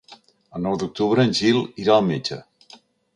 [0.59, 2.41] El nou d'octubre en Gil irà al metge.